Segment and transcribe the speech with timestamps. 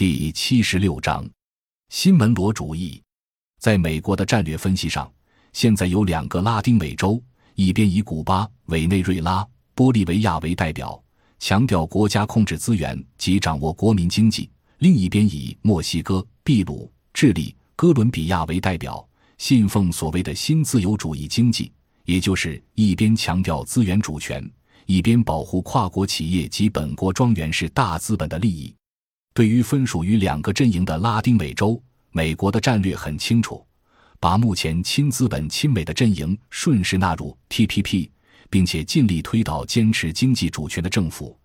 [0.00, 1.28] 第七十六章，
[1.90, 3.02] 新门罗主义。
[3.58, 5.12] 在美国的战略分析上，
[5.52, 7.22] 现在有两个拉丁美洲，
[7.54, 10.98] 一边以古巴、委内瑞拉、玻利维亚为代表，
[11.38, 19.06] 强调国家控制资源及掌握国民经济；另一边以墨西哥、秘鲁、智利、哥伦比亚为代表，
[19.36, 21.70] 信奉所谓的新自由主义经济，
[22.06, 24.50] 也就是一边强调资源主权，
[24.86, 28.74] 一边保护跨国企业及本国庄园式大资本的利益。
[29.32, 31.80] 对于分属于两个阵营的拉丁美洲，
[32.10, 33.64] 美国的战略很清楚，
[34.18, 38.10] 把目前亲资本亲美的阵营顺势纳入 TPP，
[38.50, 41.38] 并且尽力推倒坚持经济主权的政府，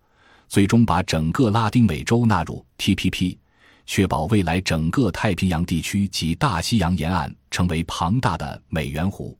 [0.48, 3.38] 最终把整个拉丁美洲纳入 TPP，
[3.86, 9.38] 确保未来整个太平洋地区及大西洋沿岸成为庞大的美元湖。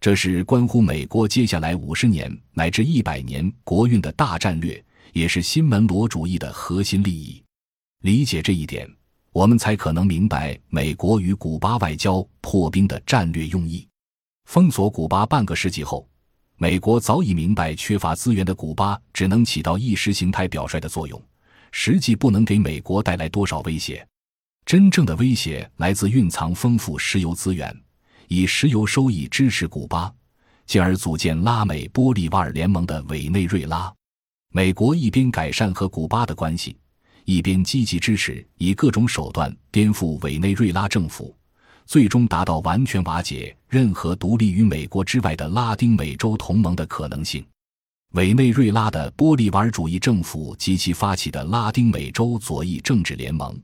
[0.00, 7.42] 这是关乎美国接下来五十年乃至一百年国运的大战略，也是新门罗主义的核心利益。
[8.00, 8.90] 理解这一点，
[9.30, 13.86] 我们才可能明白美国与古巴外交破冰的战略用意。
[14.46, 16.08] 封锁古巴半个世纪后，
[16.56, 21.22] 美国早已明白，缺乏资源的古巴只能起到意识形态表率的作用，
[21.72, 24.06] 实际不能给美国带来多少威胁。
[24.64, 27.78] 真正的威胁来自蕴藏丰富石油资源、
[28.28, 30.10] 以石油收益支持古巴，
[30.64, 33.92] 进而组建拉美玻利瓦尔联盟的委内瑞拉。
[34.52, 36.78] 美国一边改善和古巴的关系。
[37.24, 41.34] 一边积极支持以各种手段颠覆委内瑞拉政府，
[41.86, 47.44] 最终达到完全瓦解任何独立于美国之外的拉丁美洲同盟的可能性。
[48.14, 53.56] 委内瑞拉的玻利瓦尔主义政府及其发起的拉丁美洲左翼政治联盟，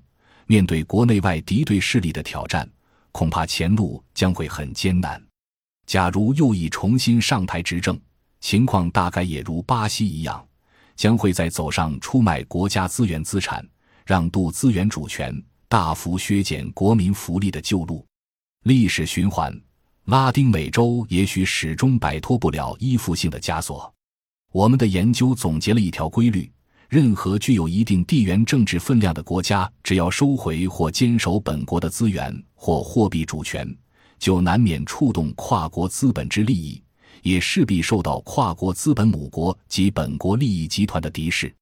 [0.47, 2.69] 面对国内外敌对势力的挑战，
[3.11, 5.21] 恐怕前路将会很艰难。
[5.85, 7.99] 假如右翼重新上台执政，
[8.41, 10.46] 情况大概也如巴西一样。
[10.97, 13.65] 将会在走上出卖国家资源资产、
[14.05, 15.33] 让渡资源主权、
[15.69, 18.05] 大幅削减国民福利的旧路。
[18.65, 19.55] 历史循环，
[20.07, 23.93] 拉丁美洲也许始终摆脱不了依附性的枷锁。
[24.53, 26.51] 我们的研究总结了一条规律：
[26.89, 33.69] 任何具有一定地缘政治分量的国家，只要收回或坚守本国的资源或货币主权，
[34.19, 36.83] 就难免触动跨国资本之利益。
[37.23, 41.55] 也势必受到跨国资本母国及本国利益集团的敌视，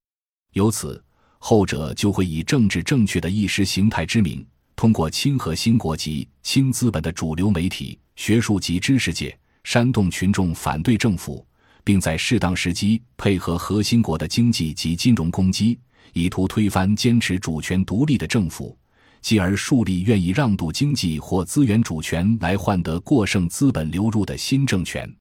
[0.53, 1.03] 由此
[1.39, 11.47] 后者就会以政治正确的意识形态之名，通过亲和新国及亲资本的主流媒体、学术及知识界，煽动群众反对政府，
[11.83, 15.79] 并在适当时机配合核心国的经济及金融攻击，
[16.13, 18.77] 以图推翻坚持主权独立的政府，
[19.21, 25.15] 继而树立愿意让渡经济或资源主权来换得过剩资本流入的新政权。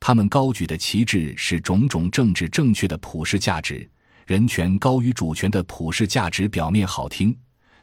[0.00, 3.88] 他们高举的旗帜是种种政治正确的普世价值，
[4.26, 6.48] 人权高于主权的普世价值。
[6.48, 7.36] 表面好听，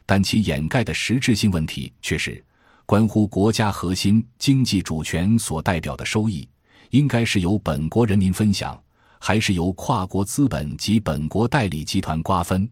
[0.04, 2.42] 但其掩盖的实质性问题却是
[2.84, 6.48] 关乎国家核心经济主权所代表的收益，
[6.90, 8.80] 应该是由本国人民分享，
[9.20, 12.68] 还是由跨国资本及本国代理集团瓜分？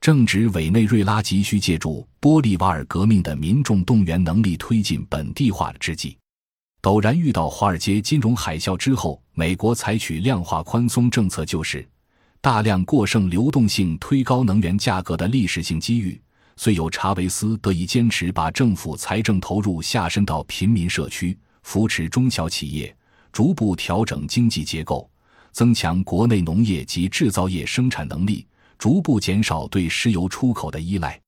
[0.00, 6.18] 正值委内瑞拉急需借助玻利瓦尔革命的民众动员能力推进本地化之际。
[6.84, 11.88] 陡然遇到华尔街金融海啸之后，美国采取量化宽松政策，就是
[12.42, 16.20] 大量过剩流动性推高能源价格的历史性机遇。
[16.58, 22.94] 虽有查韦斯得以坚持把政府财政投入下伸到贫民社区，扶持中小企业，
[23.32, 25.10] 逐步调整经济结构，
[25.52, 28.46] 增强国内农业及制造业生产能力，
[28.76, 31.18] 逐步减少对石油出口的依赖。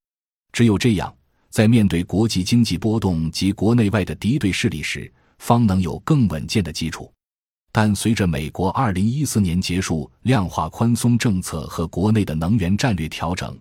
[0.51, 1.11] 只有这样，
[1.49, 7.11] 在面对国际经济波动及国内外的敌对势力时，方能有更稳健的基础，
[7.71, 13.57] 但随着美国二零一四年结束量化宽松政策和国内的能源战略调整，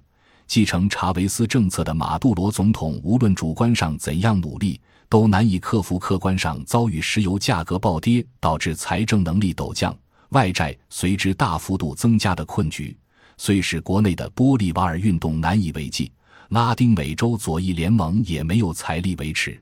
[0.46, 9.96] 继承查韦斯政策的马杜罗总统，无论主观上怎样努力，都难以克服客观上遭遇石油价格暴跌导致财政能力陡降、
[10.30, 12.96] 外债随之大幅度增加的困局，
[13.36, 16.10] 虽使国内的玻利瓦尔运动难以为继，
[16.48, 19.60] 拉丁美洲左翼联盟也没有财力维持。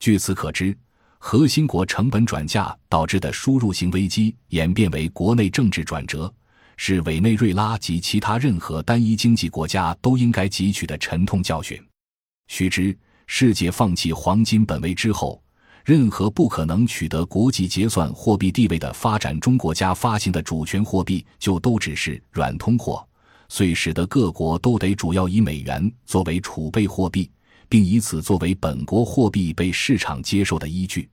[0.00, 0.76] 据此可知。
[1.26, 6.32] 核心国成本转嫁导致的输入型危机演变为国内政治转折，
[6.76, 11.82] 是委内瑞拉及其他任何单一经济国家都应该汲取的沉痛教训。
[12.48, 12.94] 须知，
[13.26, 15.42] 世界放弃黄金本位之后，
[15.82, 23.02] 任何不可能取得国际结算货币地位的发展中国家发行的主权货币，就都只是软通货，
[23.48, 27.30] 遂使得各国都得主要以美元作为储备货币，
[27.66, 31.08] 并以此作为本国货币被市场接受的依据。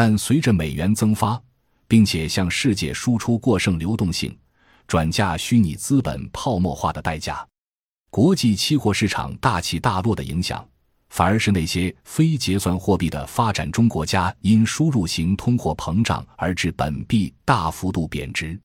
[0.00, 1.42] 但随着美元增发，
[1.88, 4.32] 并且向世界输出过剩流动性，
[4.86, 7.44] 转嫁虚拟资本泡沫化的代价，
[8.08, 10.64] 国际期货市场大起大落的影响，
[11.08, 18.56] 反而是那些非结算货币的发展中国家因输入型通货膨胀而致本币大幅度贬值。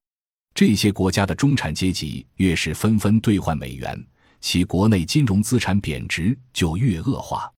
[0.53, 3.99] 这些国家的中产阶级越是纷纷兑换美元，
[4.39, 7.51] 其国内金融资产贬值就越恶化。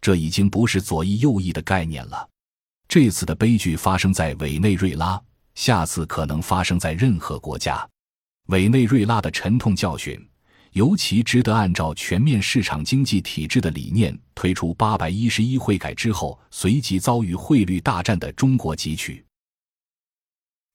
[0.00, 2.28] 这已经不是左翼右翼的概念了。
[2.92, 5.18] 这次的悲剧发生在委内瑞拉，
[5.54, 7.88] 下次可能发生在任何国家。
[8.48, 10.22] 委内瑞拉的沉痛教训，
[10.72, 19.24] 尤其值得按照全面市场经济体制的理念推出八百一十一汇改之后，随即遭遇汇率大战的中国汲取。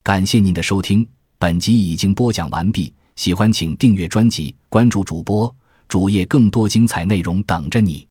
[0.01, 2.91] 感谢您的收听，本集已经播讲完毕。
[3.15, 5.55] 喜欢请订阅专辑，关注主播
[5.87, 8.06] 主页，更多精彩内容等着你。